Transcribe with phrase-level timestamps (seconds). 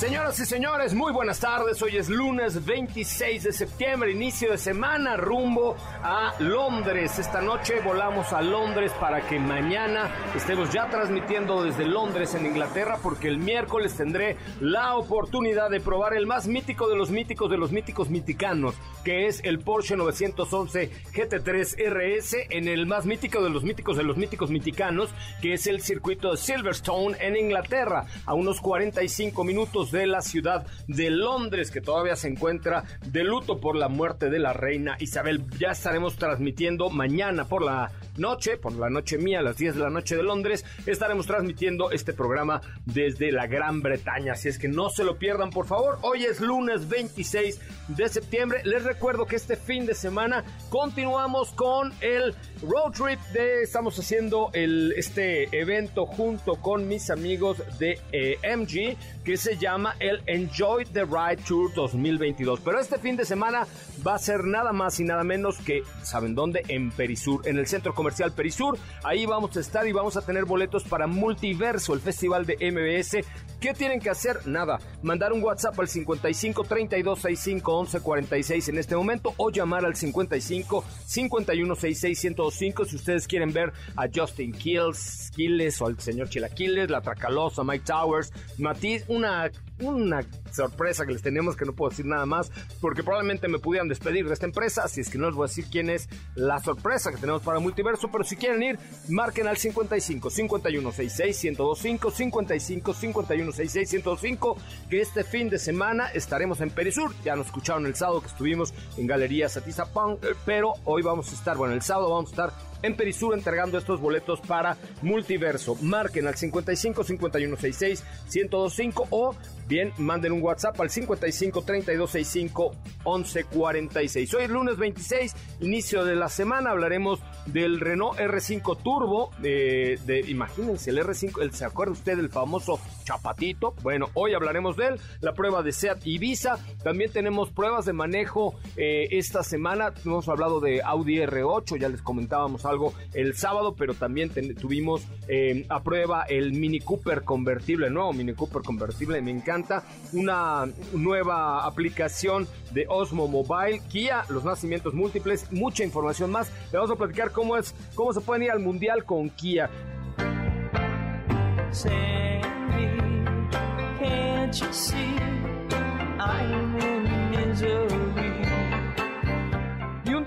[0.00, 1.82] Señoras y señores, muy buenas tardes.
[1.82, 7.18] Hoy es lunes 26 de septiembre, inicio de semana, rumbo a Londres.
[7.18, 12.98] Esta noche volamos a Londres para que mañana estemos ya transmitiendo desde Londres en Inglaterra,
[13.02, 17.58] porque el miércoles tendré la oportunidad de probar el más mítico de los míticos de
[17.58, 23.50] los míticos miticanos, que es el Porsche 911 GT3 RS, en el más mítico de
[23.50, 25.10] los míticos de los míticos miticanos,
[25.42, 30.66] que es el circuito de Silverstone en Inglaterra, a unos 45 minutos de la ciudad
[30.86, 35.44] de Londres, que todavía se encuentra de luto por la muerte de la reina Isabel.
[35.58, 39.80] Ya estaremos transmitiendo mañana por la noche, por la noche mía, a las 10 de
[39.80, 44.32] la noche de Londres, estaremos transmitiendo este programa desde la Gran Bretaña.
[44.34, 45.98] Así es que no se lo pierdan, por favor.
[46.02, 48.60] Hoy es lunes 26 de septiembre.
[48.64, 54.50] Les recuerdo que este fin de semana continuamos con el road trip de estamos haciendo
[54.52, 60.84] el este evento junto con mis amigos de eh, MG que se llama el Enjoy
[60.86, 62.60] the Ride Tour 2022.
[62.60, 63.66] Pero este fin de semana
[64.06, 66.62] va a ser nada más y nada menos que, ¿saben dónde?
[66.68, 68.78] En Perisur, en el centro comercial Perisur.
[69.04, 73.24] Ahí vamos a estar y vamos a tener boletos para Multiverso, el festival de MBS.
[73.60, 74.46] ¿Qué tienen que hacer?
[74.46, 79.84] Nada, mandar un WhatsApp al 55 32 65 11 46 en este momento o llamar
[79.84, 86.00] al 55 51 66 105 si ustedes quieren ver a Justin Kills, Killes o al
[86.00, 90.20] señor Chilaquiles, la Tracalosa, Mike Towers, Matiz, una una
[90.52, 94.26] sorpresa que les tenemos que no puedo decir nada más porque probablemente me pudieran despedir
[94.26, 97.10] de esta empresa, así es que no les voy a decir quién es la sorpresa
[97.10, 102.94] que tenemos para Multiverso, pero si quieren ir, marquen al 55 51 66 1025 55
[102.94, 104.56] 51 66 1025
[104.88, 108.74] que este fin de semana estaremos en Perisur, ya nos escucharon el sábado que estuvimos
[108.96, 112.96] en Galería Satizapán, pero hoy vamos a estar, bueno, el sábado vamos a estar en
[112.96, 115.76] Perisur entregando estos boletos para Multiverso.
[115.82, 118.04] Marquen al 55 51 66
[118.34, 119.34] 1025 o
[119.70, 122.72] bien manden un WhatsApp al 55 32 65
[123.04, 124.34] 11 46.
[124.34, 130.20] Hoy es lunes 26, inicio de la semana, hablaremos del Renault R5 Turbo, de, de
[130.20, 133.74] imagínense el R5, el, ¿se acuerda usted del famoso Chapatito?
[133.82, 138.56] Bueno, hoy hablaremos de él, la prueba de SEAT Ibiza, también tenemos pruebas de manejo
[138.76, 143.94] eh, esta semana, hemos hablado de Audi R8, ya les comentábamos algo el sábado, pero
[143.94, 149.84] también tuvimos eh, a prueba el Mini Cooper convertible, nuevo Mini Cooper convertible, me encanta,
[150.12, 156.90] una nueva aplicación de Osmo Mobile, Kia, los nacimientos múltiples, mucha información más, le vamos
[156.90, 159.70] a platicar cómo es, cómo se pueden ir al mundial con Kia.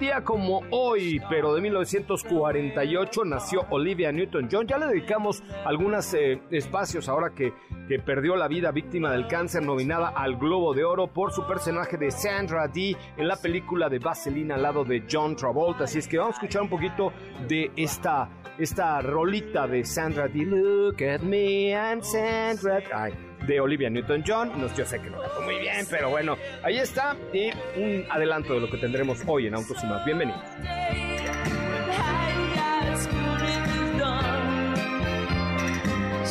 [0.04, 4.68] Día como hoy, pero de 1948, nació Olivia Newton-John.
[4.68, 7.54] Ya le dedicamos algunos eh, espacios ahora que,
[7.88, 11.96] que perdió la vida víctima del cáncer, nominada al Globo de Oro por su personaje
[11.96, 15.86] de Sandra Dee en la película de Vaseline al lado de John Travolta.
[15.86, 17.14] Así es que vamos a escuchar un poquito
[17.48, 20.46] de esta, esta rolita de Sandra Dee.
[20.46, 22.82] Look at me, I'm Sandra.
[22.94, 23.14] Ay,
[23.46, 24.60] de Olivia Newton-John.
[24.60, 27.16] No, yo sé que lo cantó muy bien, pero bueno, ahí está.
[27.32, 30.06] Y un adelanto de lo que tendremos hoy en Autos y Más.
[30.06, 30.42] Bienvenidos.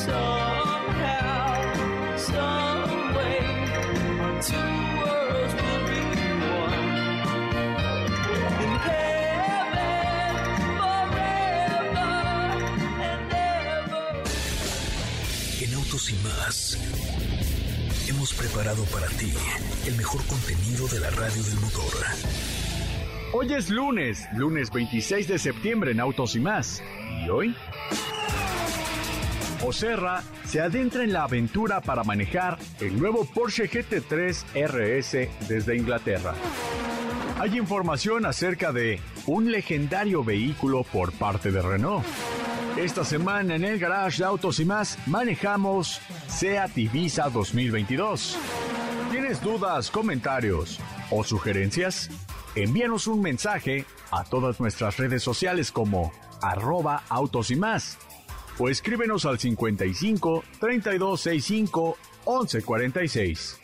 [0.05, 0.42] En
[15.93, 16.79] Y Más
[18.09, 19.31] hemos preparado para ti
[19.87, 21.93] el mejor contenido de la radio del motor.
[23.35, 26.83] Hoy es lunes, lunes 26 de septiembre en Autos y más.
[27.23, 27.55] ¿Y hoy?
[29.63, 36.33] Oserra se adentra en la aventura para manejar el nuevo Porsche GT3 RS desde Inglaterra.
[37.39, 42.03] Hay información acerca de un legendario vehículo por parte de Renault.
[42.77, 48.39] Esta semana en el garage de Autos y más manejamos Seat Ibiza 2022.
[49.11, 50.81] ¿Tienes dudas, comentarios
[51.11, 52.09] o sugerencias?
[52.55, 57.99] Envíanos un mensaje a todas nuestras redes sociales como arroba autos y más
[58.59, 61.97] o escríbenos al 55 3265
[62.27, 63.59] 1146.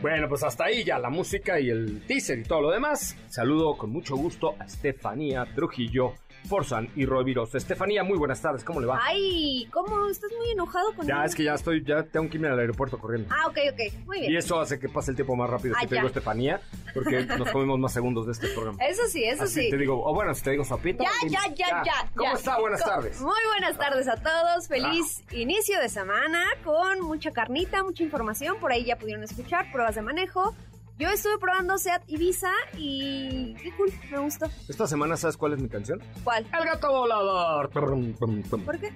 [0.00, 3.16] Bueno, pues hasta ahí ya la música y el teaser y todo lo demás.
[3.28, 6.14] Saludo con mucho gusto a Estefanía Trujillo
[6.48, 7.54] Forzan y Roviros.
[7.54, 9.00] Estefanía, muy buenas tardes, ¿cómo le va?
[9.02, 10.08] Ay, ¿cómo?
[10.08, 12.98] ¿Estás muy enojado con Ya, es que ya estoy, ya tengo que irme al aeropuerto
[12.98, 13.28] corriendo.
[13.30, 14.32] Ah, ok, ok, muy bien.
[14.32, 16.00] Y eso hace que pase el tiempo más rápido Ah, si te ya.
[16.00, 16.60] digo Estefanía,
[16.94, 18.78] porque nos comemos más segundos de este programa.
[18.84, 19.70] Eso sí, eso Así sí.
[19.70, 21.04] te digo, o bueno, si te digo Zapita.
[21.04, 22.10] Ya, ya, ya, ya.
[22.16, 22.38] ¿Cómo ya.
[22.38, 22.58] está?
[22.58, 23.20] Buenas tardes.
[23.20, 24.68] Muy buenas tardes a todos.
[24.68, 28.56] Feliz inicio de semana con mucha carnita, mucha información.
[28.58, 30.54] Por ahí ya pudieron escuchar pruebas de manejo.
[30.98, 34.46] Yo estuve probando Seat Ibiza y qué cool, me gustó.
[34.68, 36.02] Esta semana, ¿sabes cuál es mi canción?
[36.24, 36.44] ¿Cuál?
[36.46, 37.70] El gato volador.
[37.70, 38.92] ¿Por qué?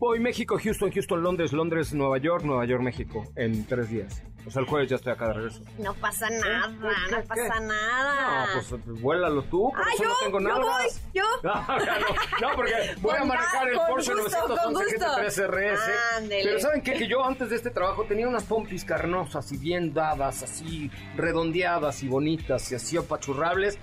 [0.00, 4.22] Voy México, Houston, Houston, Londres, Londres, Nueva York, Nueva York, México, en tres días.
[4.46, 5.60] O sea, el jueves ya estoy acá de regreso.
[5.78, 8.46] No pasa nada, ¿Qué, no qué, pasa nada.
[8.46, 10.60] No, pues vuélalo tú, ah, yo, no tengo yo nada.
[10.60, 11.24] voy, yo.
[12.40, 15.06] No, porque voy a manejar el Porsche gusto, con 911 gusto.
[15.06, 15.80] GT3 RS.
[16.16, 16.44] Ándele.
[16.44, 16.92] Pero ¿saben qué?
[16.94, 22.02] Que yo antes de este trabajo tenía unas pompis carnosas y bien dadas, así redondeadas
[22.02, 23.78] y bonitas y así apachurrables.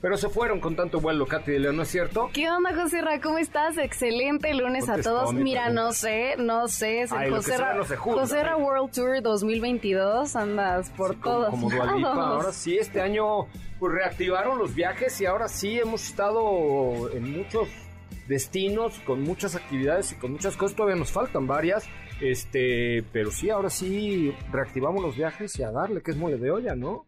[0.00, 2.28] Pero se fueron con tanto vuelo, Katy de León, ¿no es cierto?
[2.32, 3.20] ¿Qué onda, José Ra?
[3.20, 3.78] ¿Cómo estás?
[3.78, 5.32] Excelente lunes a todos.
[5.32, 5.82] mi Mira, pregunta.
[5.84, 7.02] no sé, no sé.
[7.02, 8.56] Es Ay, el José Ra- no José Ra.
[8.56, 10.34] World Tour 2022.
[10.34, 12.04] Andas por Como- todos Como lados.
[12.18, 13.46] Ahora sí, este año
[13.78, 17.68] pues reactivaron los viajes y ahora sí hemos estado en muchos
[18.28, 20.76] destinos, con muchas actividades y con muchas cosas.
[20.76, 21.84] Todavía nos faltan varias.
[22.20, 26.50] Este, pero sí, ahora sí reactivamos los viajes y a darle, que es mole de
[26.50, 27.04] olla, ¿no?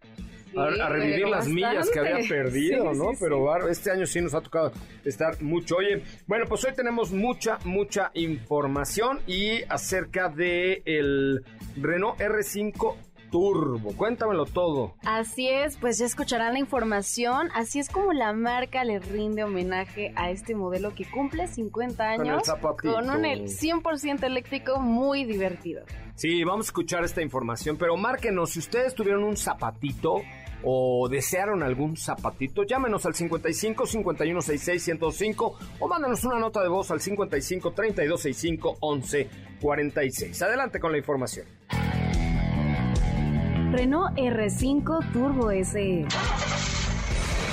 [0.57, 3.11] A, a revivir las millas que había perdido, Sí, ¿no?
[3.13, 4.73] sí, Pero bar- este año sí nos ha tocado
[5.05, 5.77] estar mucho.
[5.77, 11.45] Oye, bueno, pues hoy tenemos mucha, mucha información y acerca de el
[11.77, 12.95] Renault R5
[13.31, 13.97] Turbo.
[13.97, 14.95] Cuéntamelo todo.
[15.05, 17.49] Así es, pues ya escucharán la información.
[17.53, 22.27] Así es como la marca le rinde homenaje a este modelo que cumple 50 Con
[22.27, 22.49] el años
[22.81, 25.83] con un el 100% eléctrico muy divertido.
[26.15, 30.23] Sí, vamos a escuchar esta información, pero márquenos si ustedes tuvieron un zapatito
[30.63, 36.69] o desearon algún zapatito, llámenos al 55 51 66 105 o mándenos una nota de
[36.69, 39.29] voz al 55 32 65 11
[39.61, 40.43] 46.
[40.43, 41.47] Adelante con la información.
[43.73, 46.74] Renault R5 Turbo SE.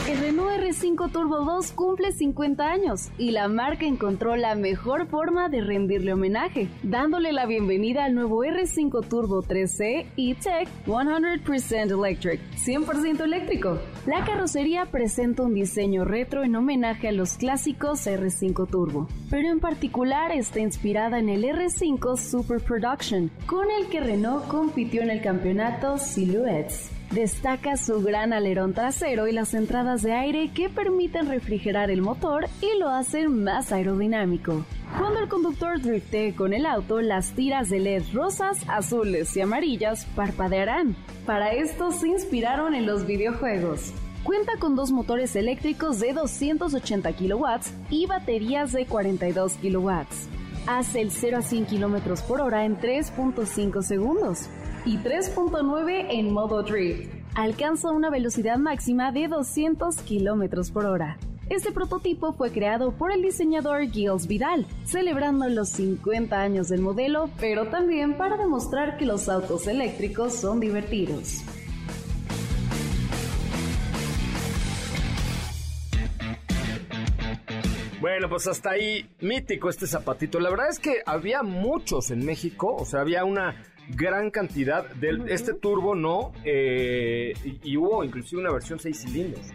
[0.08, 5.48] El Renault R5 Turbo 2 cumple 50 años y la marca encontró la mejor forma
[5.48, 13.22] de rendirle homenaje, dándole la bienvenida al nuevo R5 Turbo 3C E-Tech 100% Electric, 100%
[13.22, 13.78] eléctrico.
[14.08, 19.60] La carrocería presenta un diseño retro en homenaje a los clásicos R5 Turbo, pero en
[19.60, 25.22] particular está inspirada en el R5 Super Production, con el que Renault compitió en el
[25.22, 26.90] campeonato Silhouettes.
[27.12, 32.48] Destaca su gran alerón trasero y las entradas de aire que permiten refrigerar el motor
[32.60, 34.66] y lo hacen más aerodinámico.
[34.98, 40.06] Cuando el conductor driftee con el auto, las tiras de LED rosas, azules y amarillas
[40.16, 40.96] parpadearán.
[41.26, 43.94] Para esto se inspiraron en los videojuegos.
[44.24, 50.28] Cuenta con dos motores eléctricos de 280 kilowatts y baterías de 42 kilowatts.
[50.68, 54.48] Hace el 0 a 100 kilómetros por hora en 3.5 segundos
[54.86, 57.12] y 3.9 en modo drift.
[57.34, 61.18] Alcanza una velocidad máxima de 200 kilómetros por hora.
[61.50, 67.30] Este prototipo fue creado por el diseñador Gilles Vidal, celebrando los 50 años del modelo,
[67.40, 71.44] pero también para demostrar que los autos eléctricos son divertidos.
[78.00, 80.40] Bueno, pues hasta ahí mítico este zapatito.
[80.40, 85.22] La verdad es que había muchos en México, o sea, había una gran cantidad de
[85.28, 86.32] este turbo, ¿no?
[86.44, 89.46] Eh, y, y hubo inclusive una versión 6 cilindros.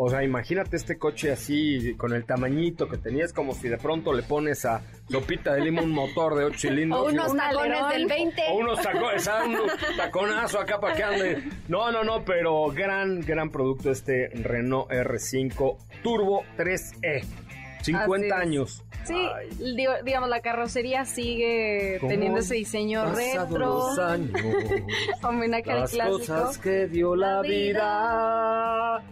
[0.00, 4.12] O sea, imagínate este coche así, con el tamañito que tenías, como si de pronto
[4.12, 7.00] le pones a Sopita de Lima un motor de 8 cilindros.
[7.00, 8.42] O unos Un tacones del 20.
[8.52, 11.42] o unos tacones, un taconazo acá para que ande.
[11.66, 17.24] No, no, no, pero gran, gran producto este Renault R5 Turbo 3E.
[17.82, 18.32] 50 Así es.
[18.32, 18.84] años.
[19.02, 19.28] Sí,
[19.74, 24.30] digo- digamos, la carrocería sigue ¿cómo teniendo ese diseño retro, los años,
[25.24, 26.18] homenaje al las clásico.
[26.18, 29.02] cosas que dio la La vida.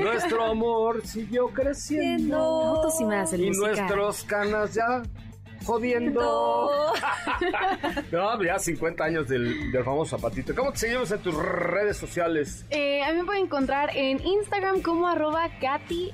[0.00, 2.36] Nuestro amor siguió creciendo.
[2.38, 3.76] Autos y más, el Y musical.
[3.76, 5.02] nuestros canas ya
[5.64, 6.92] jodiendo.
[8.12, 10.54] No, ya 50 años del, del famoso zapatito.
[10.54, 12.64] ¿Cómo te seguimos en tus redes sociales?
[12.70, 16.12] Eh, a mí me pueden encontrar en Instagram como arroba Katy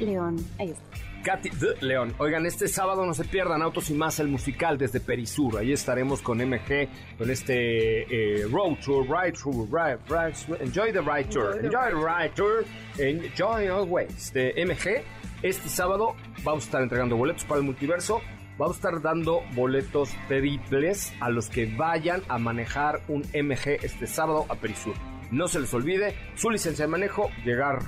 [0.00, 0.36] León.
[0.58, 0.82] Ahí está.
[1.22, 2.14] Katy de León.
[2.18, 5.58] Oigan, este sábado no se pierdan Autos y Más, el musical desde Perisur.
[5.58, 6.88] Ahí estaremos con MG,
[7.18, 8.02] con este
[8.42, 12.64] eh, Road Tour, Ride Tour, ride, ride- Enjoy the Ride Tour, Enjoy the Ride Tour,
[12.98, 15.02] Enjoy Always de MG.
[15.42, 16.14] Este sábado
[16.44, 18.20] vamos a estar entregando boletos para el multiverso.
[18.58, 24.06] Vamos a estar dando boletos pedibles a los que vayan a manejar un MG este
[24.06, 24.94] sábado a Perisur.
[25.30, 27.78] No se les olvide su licencia de manejo, llegar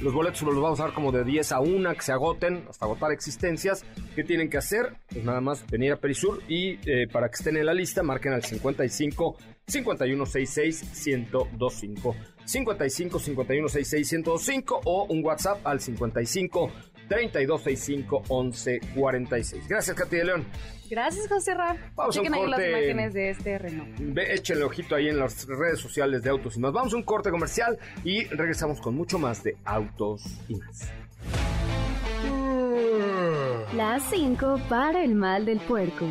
[0.00, 2.84] los boletos los vamos a dar como de 10 a 1, que se agoten, hasta
[2.84, 3.84] agotar existencias.
[4.14, 4.96] ¿Qué tienen que hacer?
[5.10, 8.32] Pues nada más venir a Perisur y eh, para que estén en la lista, marquen
[8.32, 9.36] al 55
[9.66, 12.16] 5166 1025.
[12.44, 16.70] 55 5166 1025 o un WhatsApp al 55
[17.08, 19.68] 3265 1146.
[19.68, 20.46] Gracias, Katy de León.
[20.90, 21.76] Gracias, José Ra.
[21.94, 23.90] Vamos a un Chequen ahí las imágenes de este Renault.
[23.98, 26.72] Ve, échenle ojito ahí en las redes sociales de Autos y Más.
[26.72, 30.90] Vamos a un corte comercial y regresamos con mucho más de Autos y Más.
[33.74, 36.06] Las 5 para el mal del puerco.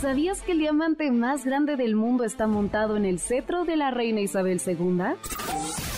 [0.00, 3.90] ¿Sabías que el diamante más grande del mundo está montado en el cetro de la
[3.90, 4.80] reina Isabel II?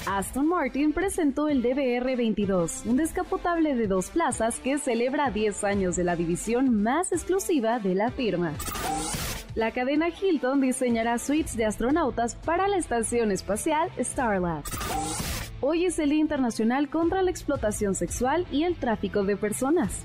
[0.07, 6.03] Aston Martin presentó el DBR22, un descapotable de dos plazas que celebra 10 años de
[6.03, 8.53] la división más exclusiva de la firma.
[9.55, 14.65] La cadena Hilton diseñará suites de astronautas para la estación espacial Starlab.
[15.61, 20.05] Hoy es el Día Internacional contra la Explotación Sexual y el Tráfico de Personas.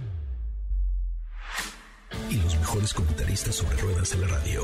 [2.81, 4.63] Mejores comentaristas sobre ruedas de la radio.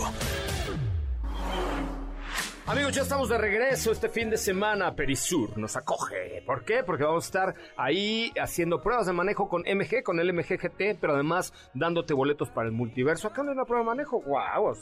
[2.70, 4.94] Amigos, ya estamos de regreso este fin de semana.
[4.94, 6.44] Perisur nos acoge.
[6.46, 6.84] ¿Por qué?
[6.84, 11.00] Porque vamos a estar ahí haciendo pruebas de manejo con MG, con el MG GT,
[11.00, 13.30] pero además dándote boletos para el multiverso.
[13.30, 14.22] Acá no es la prueba de manejo.
[14.22, 14.74] ¡Wow!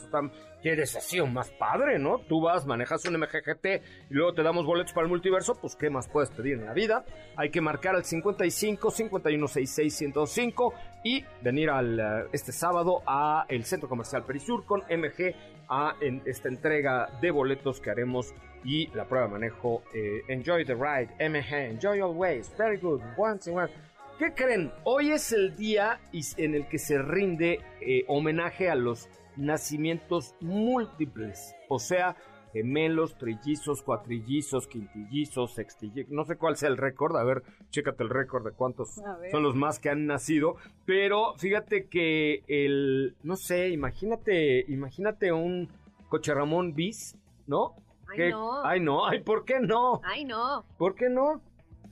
[0.64, 2.22] Quieres así un más padre, ¿no?
[2.28, 3.66] Tú vas, manejas un MG GT
[4.10, 5.54] y luego te damos boletos para el multiverso.
[5.54, 7.06] Pues, ¿qué más puedes pedir en la vida?
[7.36, 10.74] Hay que marcar al 55 5166 105
[11.04, 15.36] y venir al, eh, este sábado a el Centro Comercial Perisur con MG
[15.70, 20.66] a en esta entrega de boletos que haremos y la prueba de manejo eh, Enjoy
[20.66, 23.70] the Ride, MG, Enjoy Always, Very Good, Once in One.
[24.18, 24.72] ¿Qué creen?
[24.86, 26.00] Hoy es el día
[26.38, 32.16] en el que se rinde eh, homenaje a los nacimientos múltiples, o sea,
[32.56, 38.10] gemelos, trillizos, cuatrillizos, quintillizos, sextillizos, no sé cuál sea el récord, a ver, chécate el
[38.10, 43.70] récord de cuántos son los más que han nacido, pero fíjate que el, no sé,
[43.72, 45.68] imagínate, imagínate un
[46.08, 47.76] coche Ramón bis, ¿no?
[48.08, 48.64] Ay, Que- no.
[48.66, 50.00] Ay, no, ay, ¿por qué no?
[50.06, 50.64] Ay, no.
[50.78, 51.42] ¿Por qué no?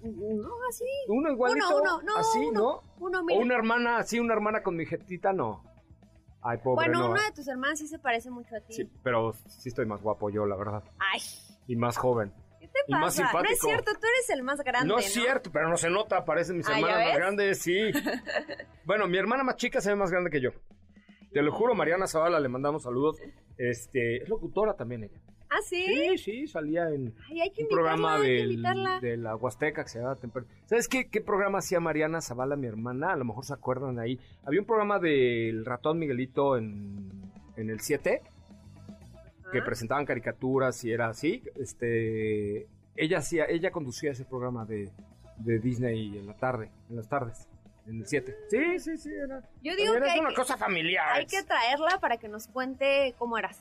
[0.02, 0.86] No, así.
[1.10, 2.60] Uno igualito, Uno, uno, no, así, uno.
[2.60, 2.82] ¿no?
[3.06, 3.40] Uno, O mira.
[3.42, 5.62] una hermana, así, una hermana con mi jetita, no.
[6.44, 7.12] Ay, pobre, bueno, no.
[7.12, 8.74] una de tus hermanas sí se parece mucho a ti.
[8.74, 10.84] Sí, pero sí estoy más guapo yo, la verdad.
[11.00, 11.22] Ay,
[11.68, 12.34] Y más joven.
[12.60, 13.22] ¿qué te Y más pasa?
[13.24, 13.68] No es simpático.
[13.68, 14.88] cierto, tú eres el más grande.
[14.88, 17.92] no es cierto, pero no se nota, parecen mis Ah, ¿ya hermanas más grandes, sí.
[18.86, 20.50] bueno, mi hermana más chica se ve más grande que yo.
[21.32, 23.18] Te lo juro, Mariana Zavala, le mandamos saludos.
[23.58, 25.20] Este, es locutora también ella.
[25.56, 25.86] ¿Ah, sí?
[25.86, 29.84] Sí, sí, salía en Ay, hay que un programa hay que del- de la Huasteca
[29.84, 33.14] que se llamaba Temper- ¿Sabes qué, qué programa hacía Mariana Zavala, mi hermana?
[33.14, 34.20] A lo mejor se acuerdan de ahí.
[34.46, 37.12] Había un programa del ratón Miguelito en,
[37.56, 38.22] en el 7
[39.52, 41.44] que presentaban caricaturas y era así.
[41.56, 44.90] Este, ella hacía, ella conducía ese programa de,
[45.38, 47.48] de Disney en la tarde, en las tardes,
[47.86, 48.36] en el 7.
[48.50, 49.42] Sí, sí, sí, era.
[49.62, 51.06] Yo digo que una que- cosa familiar.
[51.14, 53.60] Hay que traerla para que nos cuente cómo eras.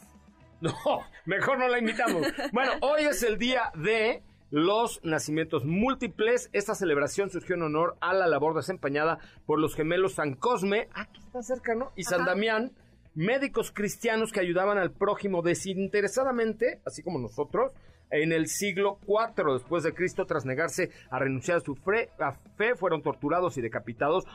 [0.62, 2.24] No, mejor no la invitamos.
[2.52, 6.50] Bueno, hoy es el día de los nacimientos múltiples.
[6.52, 11.20] Esta celebración surgió en honor a la labor desempeñada por los gemelos San Cosme, aquí
[11.20, 11.90] está cerca, ¿no?
[11.96, 12.30] Y San Ajá.
[12.30, 12.72] Damián,
[13.14, 17.72] médicos cristianos que ayudaban al prójimo desinteresadamente, así como nosotros,
[18.10, 22.32] en el siglo IV después de Cristo tras negarse a renunciar a su fe, a
[22.56, 24.26] fe fueron torturados y decapitados.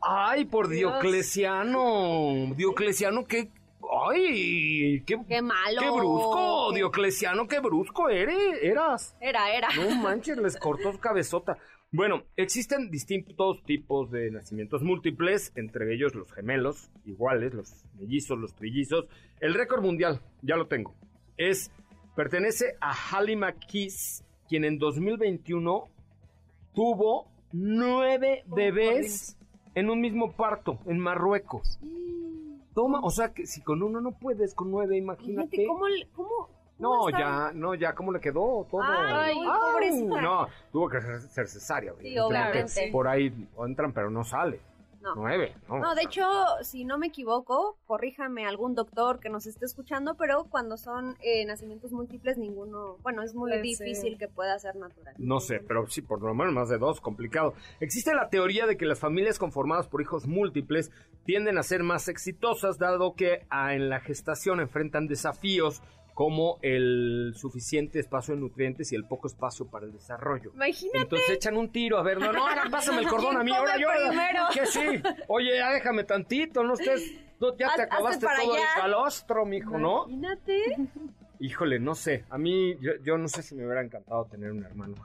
[0.00, 0.92] Ay, por Dios.
[0.92, 2.54] Diocleciano.
[2.54, 3.50] Diocleciano, qué
[4.08, 5.80] ay, qué, Qué malo.
[5.80, 9.16] qué brusco, Diocleciano, qué brusco eres, eras.
[9.20, 9.68] Era, era.
[9.76, 11.58] No manches, les cortó su cabezota.
[11.90, 18.54] Bueno, existen distintos tipos de nacimientos múltiples, entre ellos los gemelos, iguales, los mellizos, los
[18.54, 19.06] trillizos.
[19.40, 20.94] El récord mundial, ya lo tengo,
[21.38, 21.70] es,
[22.14, 25.88] pertenece a Halle McKees, quien en 2021
[26.74, 29.38] tuvo nueve bebés
[29.74, 31.78] en un mismo parto, en Marruecos.
[32.78, 35.48] Toma, o sea que si con uno no puedes, con nueve, imagínate.
[35.48, 38.82] Fíjate cómo, cómo, No, ya, no, ya, ¿cómo le quedó todo?
[38.84, 40.20] Ay, pobrecita.
[40.20, 41.92] No, tuvo que ser, ser cesárea.
[42.00, 42.88] Sí, obviamente.
[42.92, 43.34] Por ahí
[43.66, 44.60] entran, pero no sale.
[45.00, 45.14] No.
[45.14, 45.78] Nueve, ¿no?
[45.78, 46.24] No, de hecho,
[46.62, 51.44] si no me equivoco, corríjame algún doctor que nos esté escuchando, pero cuando son eh,
[51.44, 55.14] nacimientos múltiples, ninguno, bueno, es muy difícil que pueda ser natural.
[55.18, 57.54] No sé, pero sí, por lo menos más de dos, complicado.
[57.80, 60.90] Existe la teoría de que las familias conformadas por hijos múltiples
[61.24, 65.82] tienden a ser más exitosas, dado que ah, en la gestación enfrentan desafíos
[66.18, 70.50] como el suficiente espacio de nutrientes y el poco espacio para el desarrollo.
[70.52, 70.98] Imagínate.
[70.98, 73.56] Entonces echan un tiro, a ver, no, no, ahora pásame el cordón a mí, ¿Quién
[73.60, 73.86] ahora yo.
[74.08, 74.42] primero?
[74.52, 74.80] Que sí.
[75.28, 77.14] Oye, ya déjame tantito, no estés.
[77.38, 78.62] no, ya te Haz- acabaste todo allá.
[78.74, 80.08] el calostro, mijo, ¿no?
[80.08, 80.76] Imagínate.
[81.38, 82.24] Híjole, no sé.
[82.30, 84.96] A mí, yo, yo no sé si me hubiera encantado tener un hermano.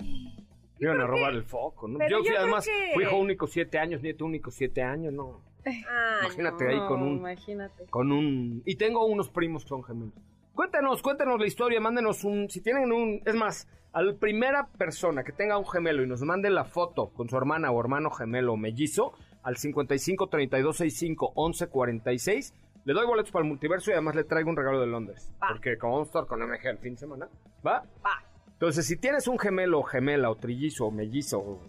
[0.00, 1.98] Me iban a robar el foco, ¿no?
[1.98, 5.40] pero Yo fui además, que- fui hijo único siete años, nieto único siete años, no.
[5.88, 6.70] Ah, Imagínate no.
[6.70, 7.84] ahí con un, Imagínate.
[7.90, 8.60] con un...
[8.66, 10.14] Y tengo unos primos que son gemelos.
[10.58, 12.50] Cuéntanos, cuéntanos la historia, mándenos un...
[12.50, 13.22] Si tienen un...
[13.24, 17.10] Es más, a la primera persona que tenga un gemelo y nos mande la foto
[17.10, 19.12] con su hermana o hermano gemelo o mellizo,
[19.44, 24.24] al 55 32 65 11 46, le doy boletos para el multiverso y además le
[24.24, 25.32] traigo un regalo de Londres.
[25.48, 27.28] Porque como vamos a estar con MG el fin de semana,
[27.64, 27.84] ¿va?
[28.04, 28.24] Va.
[28.48, 31.60] Entonces, si tienes un gemelo gemela o trillizo o mellizo o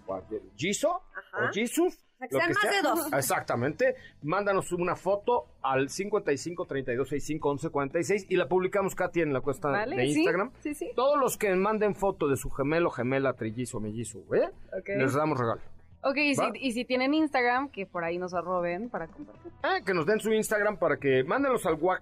[1.15, 1.45] Ajá.
[1.45, 1.95] o Jesus,
[2.27, 3.13] que sean más de dos.
[3.13, 3.95] Exactamente.
[4.23, 9.41] Mándanos una foto al 55 32 65 11 46 y la publicamos, Katy, en la
[9.41, 9.95] cuesta ¿Vale?
[9.95, 10.51] de Instagram.
[10.59, 10.91] sí, sí.
[10.95, 14.49] Todos los que manden foto de su gemelo, gemela, trillizo, mellizo, ¿eh?
[14.97, 15.61] Les damos regalo.
[16.01, 16.51] Ok, y si, ¿Va?
[16.55, 19.51] y si tienen Instagram, que por ahí nos arroben para compartir.
[19.63, 21.99] Ah, que nos den su Instagram para que mándenlos al wa-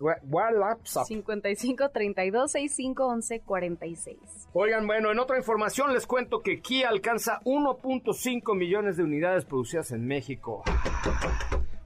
[0.00, 1.04] WhatsApp.
[1.06, 4.18] 55 32 65 11 46.
[4.52, 9.90] Oigan, bueno, en otra información les cuento que Kia alcanza 1.5 millones de unidades producidas
[9.92, 10.62] en México.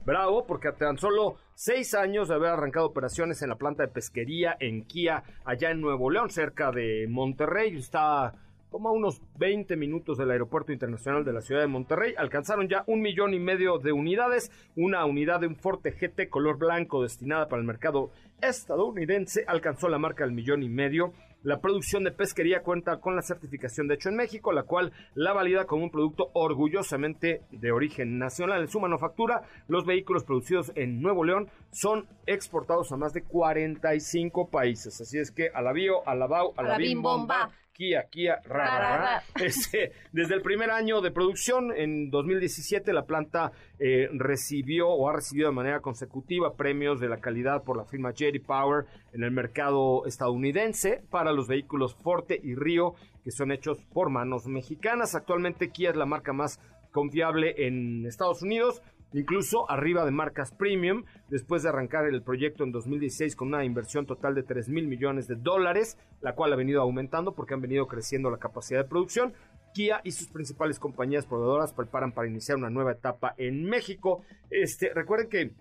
[0.05, 3.89] Bravo, porque a tan solo seis años de haber arrancado operaciones en la planta de
[3.89, 8.33] pesquería en Kia, allá en Nuevo León, cerca de Monterrey, está
[8.69, 12.13] como a unos 20 minutos del Aeropuerto Internacional de la Ciudad de Monterrey.
[12.17, 14.51] Alcanzaron ya un millón y medio de unidades.
[14.75, 19.97] Una unidad de un Forte GT color blanco destinada para el mercado estadounidense alcanzó la
[19.99, 21.13] marca del millón y medio.
[21.41, 25.31] La producción de pesquería cuenta con la certificación de hecho en México, la cual la
[25.31, 28.61] valida como un producto orgullosamente de origen nacional.
[28.61, 34.49] En su manufactura, los vehículos producidos en Nuevo León son exportados a más de 45
[34.49, 34.99] países.
[34.99, 37.51] Así es que a la bio, a la bau, a la, la bim bim bomba.
[37.79, 39.23] Kia, Kia, ra, Ra.
[39.41, 45.13] Este, desde el primer año de producción, en 2017, la planta eh, recibió o ha
[45.13, 48.41] recibido de manera consecutiva premios de la calidad por la firma J.D.
[48.41, 54.09] Power en el mercado estadounidense para los vehículos Forte y Río, que son hechos por
[54.09, 55.15] manos mexicanas.
[55.15, 56.59] Actualmente Kia es la marca más
[56.91, 58.81] confiable en Estados Unidos
[59.13, 64.05] incluso arriba de marcas premium, después de arrancar el proyecto en 2016 con una inversión
[64.05, 67.87] total de 3 mil millones de dólares, la cual ha venido aumentando porque han venido
[67.87, 69.33] creciendo la capacidad de producción.
[69.73, 74.23] Kia y sus principales compañías proveedoras preparan para iniciar una nueva etapa en México.
[74.49, 75.51] Este, recuerden que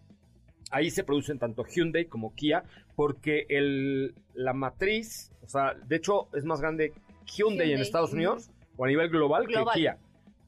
[0.71, 2.65] ahí se producen tanto Hyundai como Kia,
[2.97, 6.93] porque el, la matriz, o sea, de hecho es más grande
[7.27, 8.17] Hyundai, en Hyundai, Estados ujú.
[8.17, 9.75] Unidos o a nivel global, Global.
[9.75, 9.99] que Kia.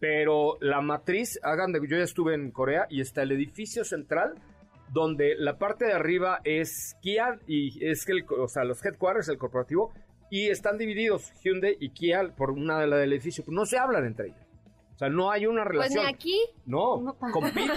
[0.00, 4.34] Pero la matriz, hagan de, yo ya estuve en Corea y está el edificio central
[4.92, 9.28] donde la parte de arriba es Kia y es que el, o sea, los headquarters,
[9.28, 9.92] el corporativo,
[10.30, 14.04] y están divididos Hyundai y Kia por una de la del edificio, no se hablan
[14.06, 14.40] entre ellos.
[14.94, 16.04] O sea, no hay una Pues relación.
[16.06, 16.40] ni aquí.
[16.66, 17.14] No, No.
[17.32, 17.70] compiten.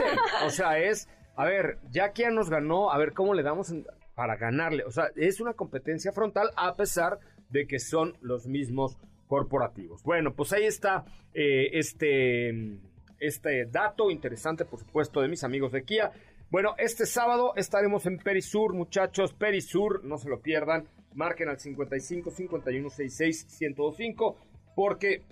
[0.46, 3.86] O sea, es, a ver, ya Kia nos ganó, a ver cómo le damos en-
[4.16, 4.84] para ganarle.
[4.86, 8.98] O sea, es una competencia frontal a pesar de que son los mismos
[9.34, 10.04] corporativos.
[10.04, 12.78] Bueno, pues ahí está eh, este,
[13.20, 16.12] este dato interesante, por supuesto, de mis amigos de Kia.
[16.52, 19.34] Bueno, este sábado estaremos en Perisur, muchachos.
[19.34, 20.88] Perisur, no se lo pierdan.
[21.16, 24.38] Marquen al 55 51 66 1025
[24.76, 25.24] porque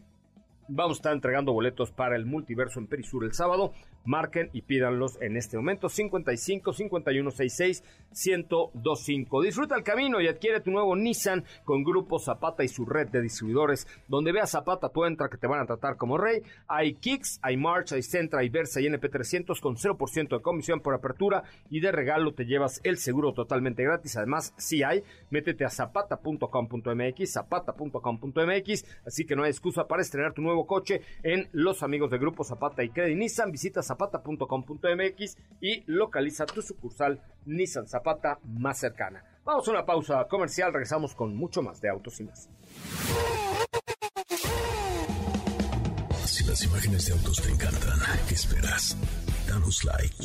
[0.73, 3.73] Vamos a estar entregando boletos para el multiverso en Perisur el sábado.
[4.05, 9.41] Marquen y pídanlos en este momento 55 51 66 1025.
[9.41, 13.21] Disfruta el camino y adquiere tu nuevo Nissan con Grupo Zapata y su red de
[13.21, 13.87] distribuidores.
[14.07, 16.41] Donde veas Zapata, tú entra que te van a tratar como rey.
[16.67, 20.93] Hay Kicks, hay March, hay Centra, hay Versa y NP300 con 0% de comisión por
[20.93, 24.17] apertura y de regalo te llevas el seguro totalmente gratis.
[24.17, 30.41] Además, si hay, métete a zapata.com.mx, zapata.com.mx, así que no hay excusa para estrenar tu
[30.41, 33.51] nuevo coche en los amigos de Grupo Zapata y Credit Nissan.
[33.51, 39.23] Visita zapata.com.mx y localiza tu sucursal Nissan Zapata más cercana.
[39.43, 42.49] Vamos a una pausa comercial, regresamos con mucho más de Autos y más.
[46.25, 48.95] Si las imágenes de autos te encantan, ¿qué esperas?
[49.47, 50.15] Danos like.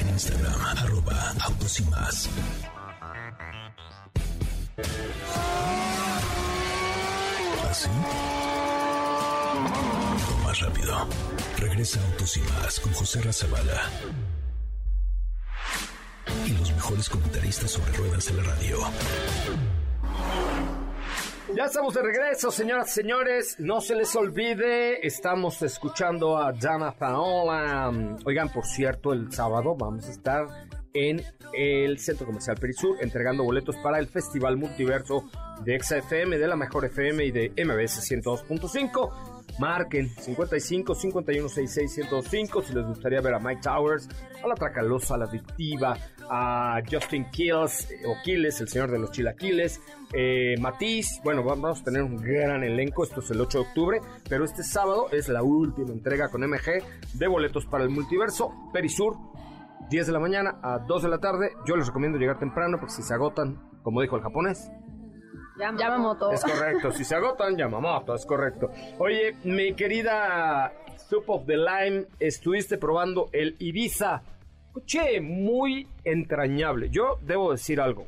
[0.00, 2.28] En Instagram, arroba autos y más.
[7.70, 7.88] ¿Así?
[10.44, 11.06] Más rápido.
[11.58, 13.82] Regresa Autos y más con José Razabala.
[16.46, 18.78] Y los mejores comentaristas sobre ruedas de la radio.
[21.54, 23.56] Ya estamos de regreso, señoras y señores.
[23.58, 27.92] No se les olvide, estamos escuchando a Dana Paola.
[28.24, 30.46] Oigan, por cierto, el sábado vamos a estar
[30.94, 35.24] en el Centro Comercial Perisur entregando boletos para el Festival Multiverso
[35.62, 39.31] de XFM, de la Mejor FM y de MBS 102.5.
[39.58, 44.08] Marquen 55 51 66 105 si les gustaría ver a Mike Towers,
[44.42, 45.96] a la Tracalosa, a la Adictiva,
[46.30, 49.80] a Justin Kills eh, o Killes, el señor de los chilaquiles,
[50.12, 51.20] eh, Matiz.
[51.24, 53.04] Bueno, vamos a tener un gran elenco.
[53.04, 56.82] Esto es el 8 de octubre, pero este sábado es la última entrega con MG
[57.14, 59.16] de boletos para el multiverso Perisur.
[59.90, 61.52] 10 de la mañana a 2 de la tarde.
[61.66, 64.70] Yo les recomiendo llegar temprano porque si se agotan, como dijo el japonés,
[65.58, 66.32] Yamamoto.
[66.32, 68.70] es correcto, si se agotan, Yamamoto, es correcto.
[68.98, 70.72] Oye, mi querida
[71.08, 74.22] Soup of the Lime, estuviste probando el Ibiza.
[74.86, 76.88] Che, muy entrañable.
[76.88, 78.06] Yo debo decir algo.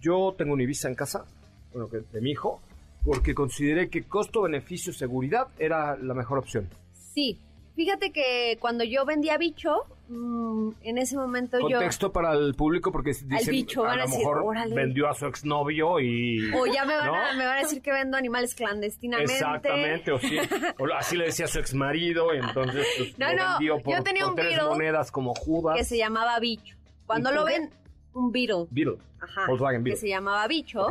[0.00, 1.26] Yo tengo un Ibiza en casa,
[1.72, 2.60] bueno, que de mi hijo,
[3.04, 6.68] porque consideré que costo-beneficio-seguridad era la mejor opción.
[6.94, 7.38] Sí,
[7.76, 11.76] fíjate que cuando yo vendía bicho, mm, en ese momento yo...
[11.76, 14.74] Contexto para el público, porque dicen, bicho, a van a lo decir, mejor "Órale".
[14.74, 16.50] vendió a su exnovio y...
[16.54, 17.38] O ya me van, a, ¿No?
[17.38, 19.32] me van a decir que vendo animales clandestinamente.
[19.34, 20.36] Exactamente, o, sí,
[20.78, 23.78] o así le decía a su ex marido, y entonces pues, No, lo no, vendió
[23.82, 25.76] por, yo tenía por un tres monedas como Judas.
[25.76, 26.76] Que se llamaba bicho.
[27.06, 27.70] Cuando ¿Un lo ven,
[28.14, 28.66] un Beetle.
[28.70, 28.96] Beetle.
[29.20, 29.42] Ajá.
[29.46, 30.00] Volkswagen Que Beetle.
[30.00, 30.88] se llamaba bicho.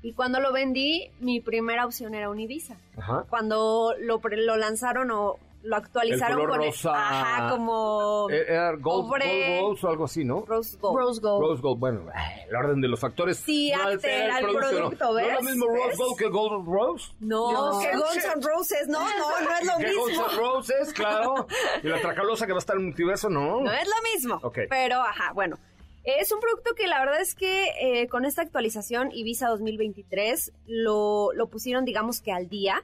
[0.00, 2.76] Y cuando lo vendí, mi primera opción era un Ibiza.
[2.96, 3.24] Ajá.
[3.28, 6.92] Cuando lo, lo lanzaron o lo actualizaron El color con el- rosa.
[6.94, 9.60] ajá, como Eh, Era Gold, Cobre.
[9.60, 10.44] Gold Rose o algo así, ¿no?
[10.46, 10.96] Rose Gold.
[10.98, 11.40] Rose Gold.
[11.42, 13.38] Rose Gold, bueno, ay, el orden de los factores.
[13.38, 14.52] Sí, no antes era el ¿no?
[14.52, 15.26] producto, ¿No ¿ves?
[15.28, 15.98] es lo mismo Rose ¿Ves?
[15.98, 17.12] Gold que Gold Rose?
[17.20, 17.80] No, No.
[17.80, 20.02] que Guns N' Roses, no, no, no es lo Que mismo.
[20.04, 21.46] Guns N' Roses, claro.
[21.82, 23.60] Y la Tracalosa que va a estar en el multiverso, no.
[23.60, 24.38] No es lo mismo.
[24.42, 24.58] Ok.
[24.70, 25.58] Pero, ajá, bueno.
[26.04, 31.32] Es un producto que la verdad es que eh, con esta actualización Ibiza 2023 lo,
[31.34, 32.82] lo pusieron, digamos que al día.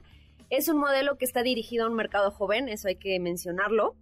[0.49, 3.95] Es un modelo que está dirigido a un mercado joven, eso hay que mencionarlo.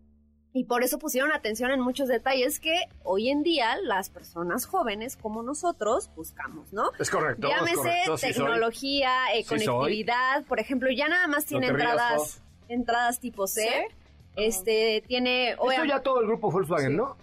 [0.56, 5.17] Y por eso pusieron atención en muchos detalles que hoy en día las personas jóvenes
[5.17, 6.91] como nosotros buscamos, ¿no?
[6.99, 7.47] Es correcto.
[7.47, 13.19] es Llámese correcto, tecnología, eh, Sí conectividad, por ejemplo, ya nada más tiene entradas, entradas
[13.19, 13.88] tipo C.
[14.36, 17.17] Este tiene, Esto ya todo el grupo Volkswagen, ¿no?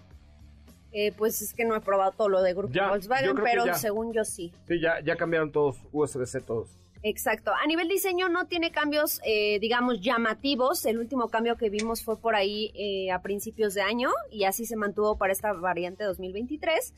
[0.92, 4.12] eh, pues es que no he probado todo lo de Grupo Ya, Volkswagen, pero según
[4.12, 4.52] yo sí.
[4.66, 6.68] Sí, ya, ya cambiaron todos, USB-C todos.
[7.02, 7.52] Exacto.
[7.54, 10.84] A nivel diseño no tiene cambios, eh, digamos, llamativos.
[10.84, 14.66] El último cambio que vimos fue por ahí eh, a principios de año y así
[14.66, 16.92] se mantuvo para esta variante 2023.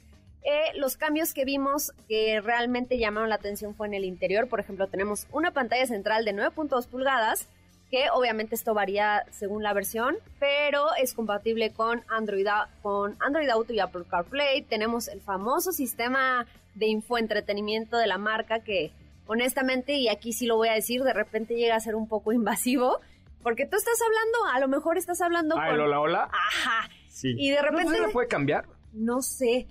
[0.44, 4.48] Eh, los cambios que vimos que realmente llamaron la atención fue en el interior.
[4.48, 7.48] Por ejemplo, tenemos una pantalla central de 9.2 pulgadas,
[7.88, 12.48] que obviamente esto varía según la versión, pero es compatible con Android,
[12.82, 14.62] con Android Auto y Apple CarPlay.
[14.62, 18.90] Tenemos el famoso sistema de infoentretenimiento de la marca que
[19.26, 22.32] honestamente, y aquí sí lo voy a decir, de repente llega a ser un poco
[22.32, 23.00] invasivo,
[23.42, 25.80] porque tú estás hablando, a lo mejor estás hablando Ah, con...
[25.80, 26.30] hola, hola.
[26.32, 26.88] Ajá.
[27.08, 27.34] Sí.
[27.36, 27.94] Y de ¿No repente...
[27.94, 28.66] se le puede cambiar?
[28.92, 29.66] No sé.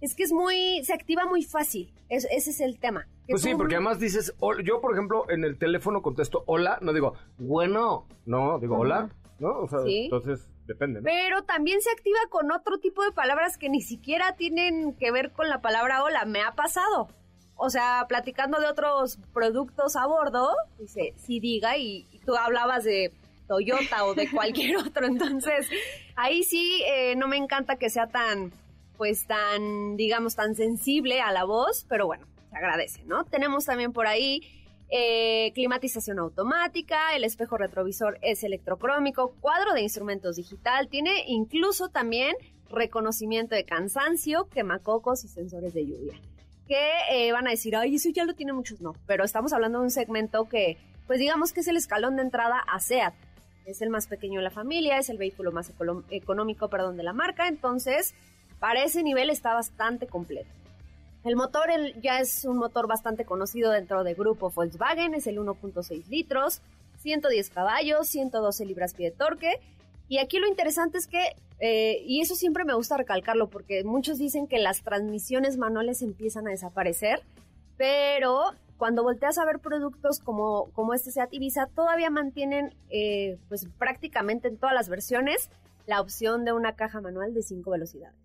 [0.00, 0.84] Es que es muy...
[0.84, 1.92] Se activa muy fácil.
[2.08, 3.06] Es- ese es el tema.
[3.28, 6.92] Pues sí, porque además dices, hol- yo por ejemplo en el teléfono contesto hola, no
[6.92, 9.58] digo bueno, no, digo hola, ¿no?
[9.62, 10.04] O sea, Sí.
[10.04, 11.04] entonces depende, ¿no?
[11.04, 15.32] Pero también se activa con otro tipo de palabras que ni siquiera tienen que ver
[15.32, 16.24] con la palabra hola.
[16.24, 17.08] Me ha pasado.
[17.56, 22.84] O sea, platicando de otros productos a bordo, dice, sí diga, y, y tú hablabas
[22.84, 23.12] de
[23.46, 25.06] Toyota o de cualquier otro.
[25.06, 25.68] Entonces,
[26.16, 28.52] ahí sí eh, no me encanta que sea tan,
[28.96, 33.24] pues tan, digamos, tan sensible a la voz, pero bueno, se agradece, ¿no?
[33.24, 34.42] Tenemos también por ahí
[34.88, 42.36] eh, climatización automática, el espejo retrovisor es electrocrómico, cuadro de instrumentos digital, tiene incluso también
[42.70, 46.20] reconocimiento de cansancio, quemacocos y sensores de lluvia.
[46.68, 49.78] Que eh, van a decir, ay, eso ya lo tienen muchos, no, pero estamos hablando
[49.78, 53.14] de un segmento que, pues digamos que es el escalón de entrada a SEAT.
[53.66, 55.72] Es el más pequeño de la familia, es el vehículo más
[56.10, 58.14] económico, perdón, de la marca, entonces
[58.58, 60.50] para ese nivel está bastante completo.
[61.24, 61.68] El motor
[62.00, 66.62] ya es un motor bastante conocido dentro del grupo Volkswagen, es el 1.6 litros,
[67.00, 69.60] 110 caballos, 112 libras-pie de torque.
[70.08, 74.18] Y aquí lo interesante es que, eh, y eso siempre me gusta recalcarlo, porque muchos
[74.18, 77.22] dicen que las transmisiones manuales empiezan a desaparecer,
[77.76, 83.66] pero cuando volteas a ver productos como, como este Seat Ibiza, todavía mantienen eh, pues
[83.78, 85.50] prácticamente en todas las versiones
[85.86, 88.16] la opción de una caja manual de 5 velocidades.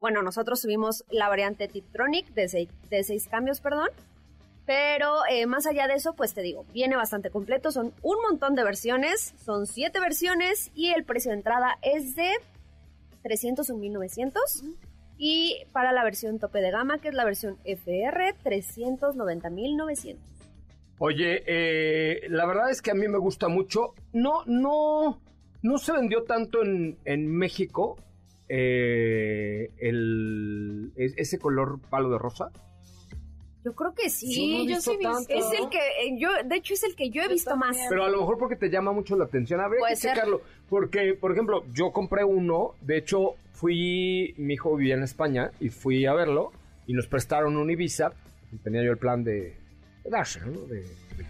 [0.00, 3.88] Bueno, nosotros subimos la variante Tiptronic de seis, de seis cambios, perdón.
[4.66, 7.70] Pero eh, más allá de eso, pues te digo, viene bastante completo.
[7.70, 12.32] Son un montón de versiones, son siete versiones y el precio de entrada es de
[13.22, 14.32] 301.900.
[15.18, 20.16] Y para la versión tope de gama, que es la versión FR, 390.900.
[20.98, 23.94] Oye, eh, la verdad es que a mí me gusta mucho.
[24.12, 25.20] No, no,
[25.62, 27.96] no se vendió tanto en, en México
[28.48, 32.50] eh, el, ese color palo de rosa?
[33.66, 34.64] Yo creo que sí.
[34.68, 34.96] yo sí
[35.28, 37.76] Es el que eh, yo, de hecho, es el que yo he visto más.
[37.88, 39.60] Pero a lo mejor porque te llama mucho la atención.
[39.60, 40.40] Habría que checarlo.
[40.68, 42.76] Porque, por ejemplo, yo compré uno.
[42.80, 46.52] De hecho, fui, mi hijo vivía en España y fui a verlo
[46.86, 48.12] y nos prestaron un Ibiza.
[48.62, 49.56] tenía yo el plan de,
[50.04, 50.60] darse, ¿no?
[50.60, 51.26] De, de,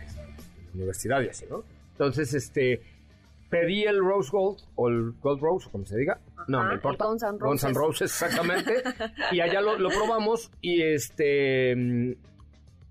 [0.75, 1.65] universidad y así, ¿no?
[1.93, 2.83] Entonces, este,
[3.61, 6.21] pedí el Rose Gold o el Gold Rose, como se diga.
[6.49, 7.07] no, me importa.
[7.07, 7.75] Guns N' Roses.
[7.75, 8.83] Roses, exactamente.
[9.33, 12.17] y allá lo, probamos y este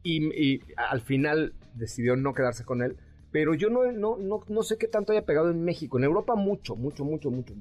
[0.03, 2.97] y, al final decidió no quedarse con él.
[3.31, 5.97] Pero yo no, no, no, no sé qué tanto haya pegado en México.
[5.97, 7.53] En Europa mucho, mucho, mucho, mucho.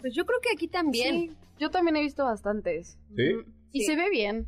[0.00, 1.30] Pues yo creo que aquí también.
[1.30, 2.98] Sí, yo también he visto bastantes.
[3.14, 3.36] ¿Sí?
[3.70, 4.46] Y se ve bien.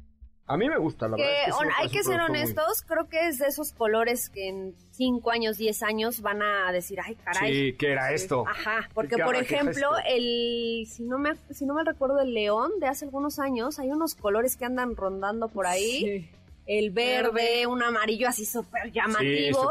[0.53, 1.69] A mí me gusta, la verdad.
[1.79, 5.83] hay que ser honestos, creo que es de esos colores que en 5 años, 10
[5.83, 7.55] años van a decir, ay, caray.
[7.55, 8.45] Sí, ¿qué era esto?
[8.47, 12.87] Ajá, porque por ejemplo, el, si no, me, si no me recuerdo, el león de
[12.87, 16.31] hace algunos años, hay unos colores que andan rondando por ahí.
[16.67, 19.59] El verde, un amarillo así súper llamativo.
[19.59, 19.65] Sí,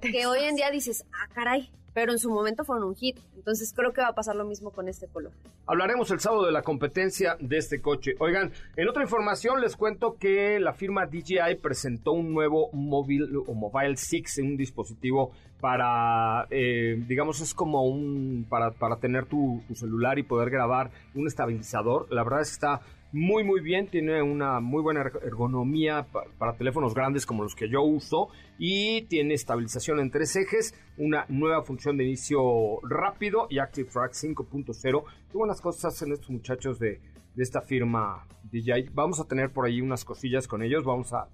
[0.00, 3.18] Que hoy en día dices, ah, caray, pero en su momento fueron un hit.
[3.34, 5.32] Entonces creo que va a pasar lo mismo con este color.
[5.66, 8.14] Hablaremos el sábado de la competencia de este coche.
[8.20, 13.52] Oigan, en otra información les cuento que la firma DJI presentó un nuevo móvil o
[13.52, 19.74] Mobile 6, un dispositivo para, eh, digamos, es como un, para, para tener tu, tu
[19.74, 22.06] celular y poder grabar un estabilizador.
[22.12, 22.80] La verdad es que está
[23.12, 26.06] muy muy bien, tiene una muy buena ergonomía
[26.38, 31.24] para, teléfonos grandes como los que yo uso y tiene estabilización en tres ejes, una
[31.28, 35.04] nueva función de inicio rápido y Active Track 5.0.
[35.30, 37.00] Qué buenas cosas hacen estos muchachos de,
[37.36, 38.90] esta firma DJI.
[38.92, 41.28] Vamos a tener por ahí unas cosillas con ellos, vamos a,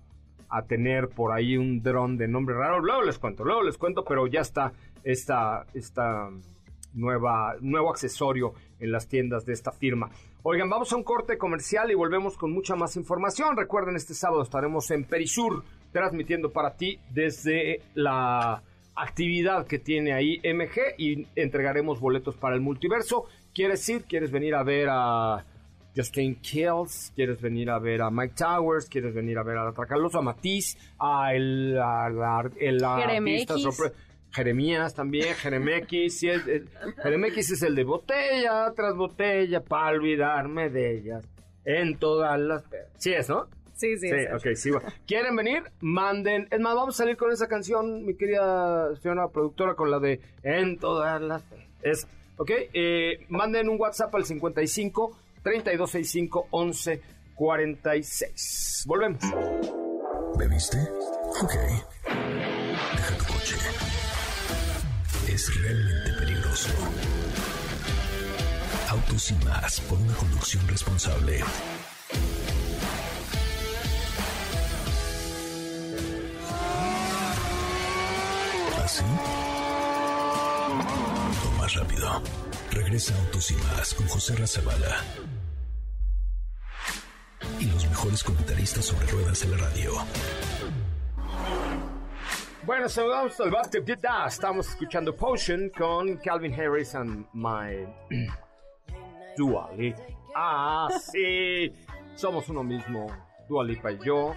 [0.69, 4.29] tener por ahí un dron de nombre raro, luego les cuento, luego les cuento, pero
[4.29, 6.31] ya está esta, esta
[6.93, 10.11] nueva, nuevo accesorio en las tiendas de esta firma.
[10.47, 13.57] Oigan, vamos a un corte comercial y volvemos con mucha más información.
[13.57, 18.63] Recuerden, este sábado estaremos en Perisur transmitiendo para ti desde la
[18.95, 23.25] actividad que tiene ahí MG y entregaremos boletos para el multiverso.
[23.55, 24.05] ¿Quieres ir?
[24.05, 25.47] ¿Quieres venir a ver a
[25.97, 27.11] Justin Kills?
[27.15, 28.87] ¿Quieres venir a ver a Mike Towers?
[28.91, 30.77] ¿Quieres venir a ver a Tracaloso, a Matiz?
[30.99, 31.71] A el,
[32.61, 33.55] el artista
[34.35, 36.69] Jeremías también, Jeremex, sí, el,
[37.37, 41.25] es el de botella tras botella para olvidarme de ellas.
[41.65, 42.65] En todas las...
[42.99, 43.47] Sí es, ¿no?
[43.75, 44.09] Sí, sí.
[44.09, 44.71] Sí, ok, sí.
[45.07, 45.63] ¿Quieren venir?
[45.81, 46.49] Manden.
[46.51, 50.21] Es más, vamos a salir con esa canción, mi querida señora productora, con la de
[50.43, 51.45] En todas las...
[51.83, 57.01] Es, ok, eh, manden un WhatsApp al 55 3265 11
[57.37, 58.85] 46.
[58.87, 59.21] Volvemos.
[60.37, 60.79] ¿Bebiste?
[61.43, 61.53] Ok
[65.29, 66.69] es realmente peligroso.
[68.89, 71.43] Autos y más por una conducción responsable.
[78.85, 79.03] ¿Así?
[81.47, 82.23] O más rápido.
[82.71, 85.03] Regresa Autos y más con José Razabala.
[87.59, 89.93] Y los mejores comentaristas sobre ruedas en la radio.
[92.67, 93.51] Bueno, saludamos al
[94.27, 97.87] Estamos escuchando Potion con Calvin Harris and My
[99.37, 99.95] Dual.
[100.35, 101.71] Ah, sí.
[102.15, 103.07] Somos uno mismo.
[103.49, 104.35] Dua Lipa y yo.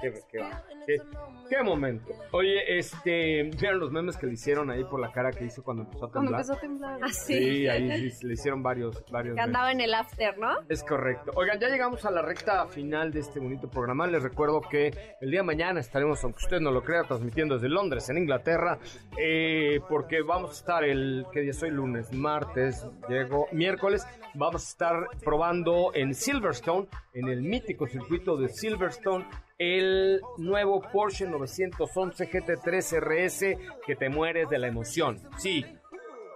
[0.00, 0.46] Qué, qué-
[0.86, 1.02] qué-
[1.48, 2.12] qué momento.
[2.32, 5.82] Oye, este, ¿vieron los memes que le hicieron ahí por la cara que hizo cuando
[5.84, 6.40] empezó a Cuando temblar?
[6.40, 6.98] empezó a temblar.
[7.04, 7.34] Así.
[7.38, 7.88] Sí, ahí
[8.22, 9.44] le- hicieron varios, varios Que memes.
[9.46, 10.50] andaba en el after, ¿no?
[10.68, 11.32] Es correcto.
[11.34, 14.06] Oigan, ya llegamos a la recta final de este bonito programa.
[14.06, 17.68] Les recuerdo que el día de mañana estaremos, aunque usted no lo crea, transmitiendo desde
[17.68, 18.78] Londres, en Inglaterra,
[19.18, 21.70] eh, porque vamos a estar el, ¿qué día soy?
[21.70, 28.48] Lunes, martes, llego, miércoles, vamos a estar probando en Silverstone, en el mítico circuito de
[28.48, 29.26] Silverstone,
[29.58, 33.44] el nuevo Porsche 911 GT3 RS
[33.84, 35.20] que te mueres de la emoción.
[35.36, 35.64] Sí,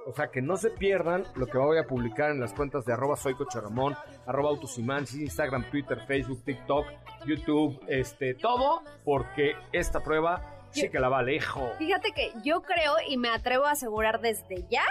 [0.07, 2.93] o sea, que no se pierdan lo que voy a publicar en las cuentas de
[2.93, 4.59] arroba soy Coche Ramón, arroba
[5.15, 6.87] Instagram, Twitter, Facebook, TikTok,
[7.25, 11.77] YouTube, este, todo, porque esta prueba sí que la va lejos.
[11.79, 14.83] Fíjate que yo creo y me atrevo a asegurar desde ya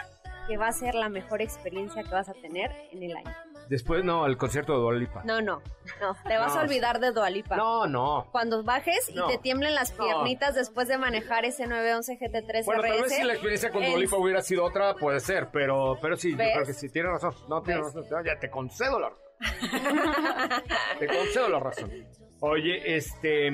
[0.48, 3.51] que va a ser la mejor experiencia que vas a tener en el año.
[3.72, 5.24] Después, no, el concierto de Dua Lipa.
[5.24, 5.62] No, no,
[6.02, 6.60] no, te vas No.
[6.60, 7.56] a olvidar de Dualipa.
[7.56, 8.28] No, no.
[8.34, 9.28] Cuando bajes y No.
[9.28, 10.04] te tiemblen las No.
[10.04, 13.16] piernitas después de manejar ese 911 GT3 Bueno, tal vez RS.
[13.16, 16.32] si la experiencia con es- Dua Lipa hubiera sido otra, puede ser, pero, pero sí,
[16.32, 16.50] yo ¿Ves?
[16.54, 17.34] creo que sí, tiene razón.
[17.48, 17.94] No, tiene ¿Ves?
[17.94, 18.24] razón.
[18.26, 19.14] Ya te concedo la
[21.00, 21.92] Te concedo la razón.
[22.42, 23.50] Oye, este,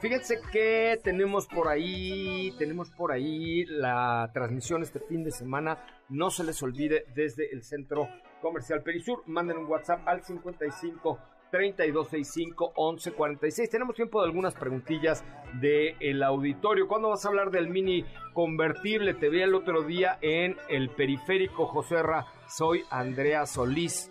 [0.00, 5.78] fíjense que tenemos por ahí, tenemos por ahí la transmisión este fin de semana.
[6.08, 8.08] No se les olvide desde el centro
[8.40, 9.22] comercial Perisur.
[9.26, 11.18] Manden un WhatsApp al 55
[11.50, 13.70] 3265 1146.
[13.70, 15.24] Tenemos tiempo de algunas preguntillas
[15.60, 16.86] del auditorio.
[16.88, 19.14] ¿Cuándo vas a hablar del mini convertible?
[19.14, 22.26] Te vi el otro día en el periférico Joserra.
[22.46, 24.10] Soy Andrea Solís.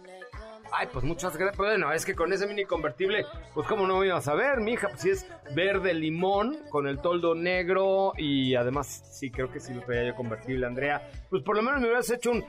[0.72, 1.58] Ay, pues muchas gracias.
[1.58, 4.88] Bueno, es que con ese mini convertible, pues cómo no me ibas a ver, mija,
[4.90, 9.74] pues si es verde limón con el toldo negro y además sí creo que sí
[9.74, 11.10] lo traía yo convertible, Andrea.
[11.30, 12.46] Pues por lo menos me hubieras hecho un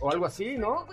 [0.00, 0.86] o algo así, ¿no?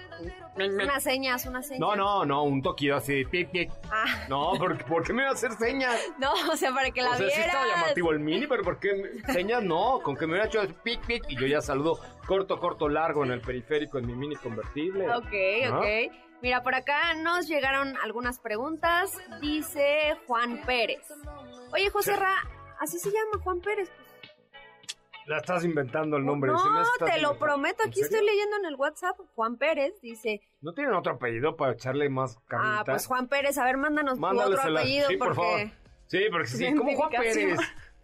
[0.55, 1.79] Unas señas, unas señas.
[1.79, 3.71] No, no, no, un toquido así, pic, pic.
[3.91, 4.53] Ah, No,
[4.88, 5.99] ¿por qué me iba a hacer señas?
[6.19, 7.45] no, o sea, para que la O sea, sí vieras.
[7.47, 9.99] estaba llamativo el mini, pero ¿por qué señas no?
[10.03, 11.99] Con que me hubiera hecho pic, pic y yo ya saludo
[12.30, 15.10] corto, corto, largo en el periférico en mi mini convertible.
[15.10, 15.34] Ok,
[15.68, 15.80] ¿No?
[15.80, 15.86] ok.
[16.44, 19.12] Mira, por acá nos llegaron algunas preguntas.
[19.42, 21.02] Dice Juan Pérez.
[21.74, 22.36] Oye, José Ra,
[22.80, 23.92] así se llama Juan Pérez.
[25.26, 26.52] La estás inventando el nombre.
[26.52, 27.39] no, te lo inventando.
[27.39, 27.84] prometo.
[27.84, 29.18] ¿En Aquí estoy leyendo en el WhatsApp.
[29.36, 32.80] Juan Pérez dice, ¿No tienen otro apellido para echarle más carnita?
[32.80, 35.42] ah, pues Juan Pérez, a ver, mándanos tu otro apellido Sí, por porque...
[35.42, 35.72] favor.
[36.06, 37.10] Sí, porque sí, como Juan.
[37.10, 37.60] Pérez.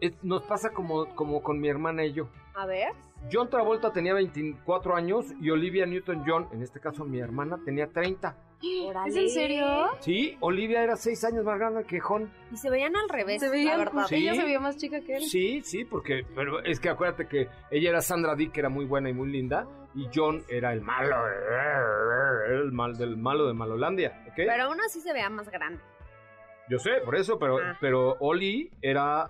[0.01, 2.29] Eh, Nos pasa como, como con mi hermana y yo.
[2.55, 2.93] A ver.
[3.31, 8.35] John Travolta tenía 24 años y Olivia Newton-John, en este caso mi hermana, tenía 30.
[9.07, 9.65] ¿Es en serio?
[9.99, 12.29] Sí, Olivia era 6 años más grande que John.
[12.51, 14.05] Y se veían al revés, Se veía, la verdad.
[14.07, 14.15] Sí.
[14.15, 15.23] ella se veía más chica que él.
[15.23, 18.85] Sí, sí, porque pero es que acuérdate que ella era Sandra Dick, que era muy
[18.85, 19.65] buena y muy linda,
[20.01, 21.15] y John era el malo,
[22.47, 24.33] el mal del malo de Malolandia, ¿ok?
[24.35, 25.81] Pero aún así se veía más grande.
[26.69, 27.77] Yo sé, por eso, pero, Ah.
[27.81, 29.27] pero Oli era.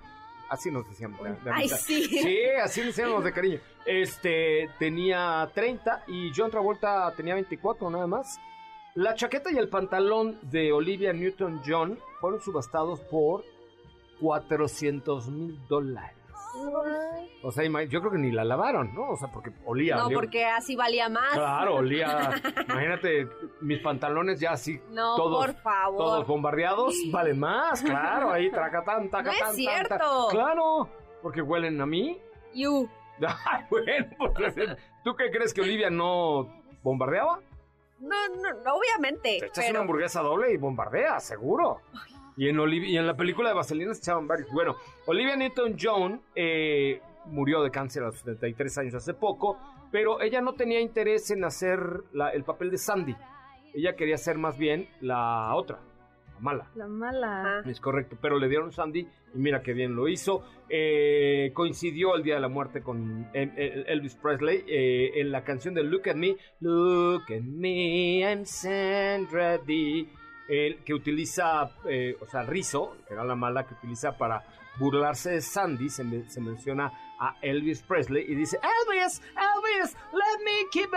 [0.49, 1.21] Así nos decíamos.
[1.23, 1.77] de- de Ay, amistad.
[1.77, 2.03] sí.
[2.07, 3.59] Sí, así decíamos de cariño.
[3.85, 8.39] Este, tenía 30 y John Travolta tenía 24 nada más.
[8.95, 13.43] La chaqueta y el pantalón de Olivia Newton-John fueron subastados por
[14.19, 16.17] 400 mil dólares.
[17.41, 19.09] O sea, yo creo que ni la lavaron, ¿no?
[19.11, 19.95] O sea, porque olía.
[19.97, 21.33] No, olía- porque así valía más.
[21.33, 22.31] Claro, olía.
[22.67, 23.27] Imagínate,
[23.61, 24.79] mis pantalones ya así.
[24.89, 25.97] No, todos, por favor.
[25.97, 28.31] Todos bombardeados, vale más, claro.
[28.31, 29.49] Ahí, tracatán, No tacatán.
[29.49, 30.27] es cierto.
[30.31, 30.89] Claro,
[31.21, 32.19] porque huelen a mí.
[32.53, 32.89] You.
[33.45, 34.55] Ay, bueno, pues,
[35.03, 36.49] ¿tú qué crees que Olivia no
[36.83, 37.39] bombardeaba?
[37.99, 39.37] No, no, no, obviamente.
[39.39, 41.81] Te echas pero una hamburguesa doble y bombardea, seguro.
[42.39, 44.49] Y en, Oliv- y en la película de Vaselina se echaban varios.
[44.51, 44.77] Bueno,
[45.07, 49.59] Olivia Newton-John eh, murió de cáncer a los 73 años hace poco,
[49.91, 51.79] pero ella no tenía interés en hacer
[52.13, 53.13] la- el papel de Sandy.
[53.73, 55.79] Ella quería ser más bien la otra,
[56.35, 56.71] la mala.
[56.75, 57.59] La mala.
[57.59, 57.69] Ah.
[57.69, 60.43] Es correcto, pero le dieron Sandy y mira qué bien lo hizo.
[60.69, 63.51] Eh, coincidió el día de la muerte con el-
[63.85, 69.57] Elvis Presley eh, en la canción de Look at Me, Look at Me, I'm Sandra
[69.57, 70.07] Dee,
[70.49, 74.43] el que utiliza, eh, o sea, Rizzo, que era la mala que utiliza para
[74.77, 80.43] burlarse de Sandy, se, me- se menciona a Elvis Presley y dice, Elvis, Elvis, let
[80.45, 80.89] me keep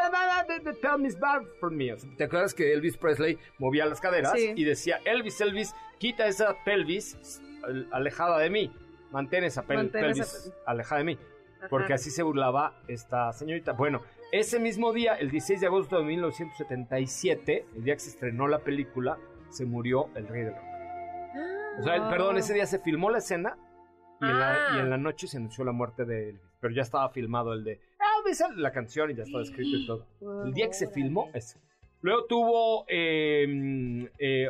[0.64, 1.94] the, pelvis back from me.
[2.16, 4.53] ¿Te acuerdas que Elvis Presley movía las caderas Sí.
[4.57, 8.72] y decía, Elvis, Elvis, quita esa pelvis al- alejada de mí,
[9.11, 11.18] mantén esa pel- Mantén esa pelvis pel- alejada de mí,
[11.59, 11.68] Ajá.
[11.68, 13.72] porque así se burlaba esta señorita.
[13.72, 14.00] Bueno,
[14.30, 18.61] ese mismo día, el 16 de agosto de 1977, el día que se estrenó la
[18.61, 19.18] película,
[19.53, 20.64] se murió el rey del rock.
[21.78, 23.57] O sea, el- perdón, ese día se filmó la escena
[24.20, 24.76] y en, la, Ah.
[24.76, 26.42] y en la noche se anunció la muerte de Elvis.
[26.61, 27.80] Pero ya estaba filmado el de
[28.18, 30.07] Elvis, la canción y ya estaba escrito y todo.
[30.44, 31.59] El día que se filmó, ese.
[32.03, 32.84] Luego tuvo.
[32.88, 34.48] eh, eh,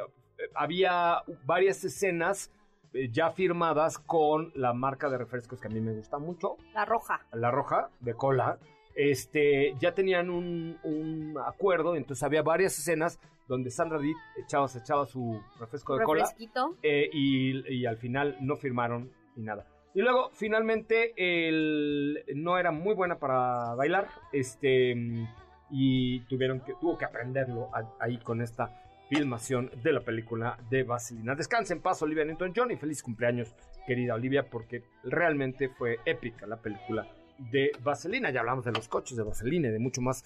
[0.54, 2.50] había varias escenas
[2.94, 6.84] eh, ya firmadas con la marca de refrescos que a mí me gusta mucho, La
[6.84, 7.20] roja.
[7.32, 8.58] la roja de cola.
[8.94, 13.18] Este, ya tenían un, un acuerdo, entonces había varias escenas
[13.52, 16.24] donde Sandra Dee echaba, se echaba su refresco de cola
[16.82, 19.66] eh, y, y al final no firmaron ni nada.
[19.94, 24.94] Y luego, finalmente, el, no era muy buena para bailar, este,
[25.70, 28.78] y tuvieron que, tuvo que aprenderlo a- ahí con esta
[29.10, 31.34] filmación de la película de Vaselina.
[31.34, 33.54] Descansa en paz, Olivia Newton-John, y feliz cumpleaños,
[33.86, 37.06] querida Olivia, porque realmente fue épica la película
[37.50, 38.30] de Vaselina.
[38.30, 40.24] Ya hablamos de los coches de Vaselina y de mucho más.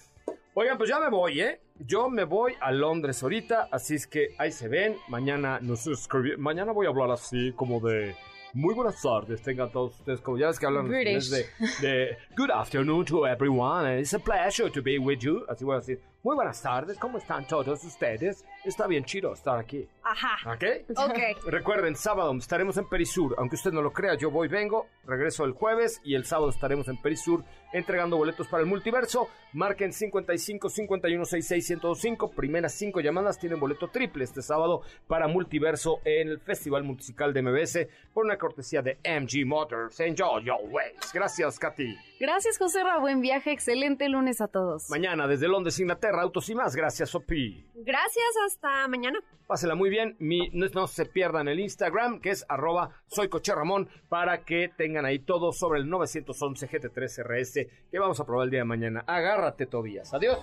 [0.59, 1.61] Oigan, pues ya me voy, ¿eh?
[1.77, 4.95] Yo me voy a Londres ahorita, así es que ahí se ven.
[5.07, 8.15] Mañana nos escribi- Mañana voy a hablar así como de.
[8.53, 11.29] Muy buenas tardes, tengan todos ustedes, como ya ves que hablan British.
[11.29, 11.45] de,
[11.87, 15.45] de Good afternoon to everyone, it's a pleasure to be with you.
[15.47, 18.43] Así voy a decir, muy buenas tardes, ¿cómo están todos ustedes?
[18.65, 20.53] Está bien chido estar aquí, Ajá.
[20.53, 20.63] ¿ok?
[20.97, 21.45] Ok.
[21.51, 23.35] Recuerden, sábado estaremos en Perisur.
[23.37, 26.87] Aunque usted no lo crea, yo voy, vengo, regreso el jueves y el sábado estaremos
[26.87, 27.43] en Perisur
[27.73, 29.29] entregando boletos para el multiverso.
[29.53, 32.31] Marquen 55 51 66 1025.
[32.31, 37.41] Primeras cinco llamadas tienen boleto triple este sábado para multiverso en el Festival Musical de
[37.41, 39.99] MBS por una cortesía de MG Motors.
[39.99, 41.11] Enjoy your ways.
[41.13, 42.06] Gracias, Katy.
[42.19, 42.97] Gracias, José Ra.
[42.99, 43.51] Buen viaje.
[43.51, 44.89] Excelente lunes a todos.
[44.89, 46.75] Mañana desde Londres, Inglaterra, autos y más.
[46.75, 47.65] Gracias, Sopi.
[47.75, 49.19] Gracias, hasta mañana.
[49.45, 50.15] Pásela muy bien.
[50.19, 54.69] Mi- no, no se pierdan el Instagram, que es arroba soy Coche Ramón, para que
[54.77, 58.65] tengan ahí todo sobre el 911 GT3 RS que vamos a probar el día de
[58.65, 59.03] mañana.
[59.07, 60.13] Agárrate, Tobías.
[60.13, 60.37] Adiós.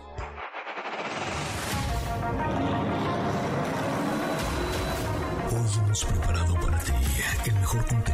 [5.51, 6.93] Hoy hemos preparado para ti
[7.47, 8.14] el mejor contenido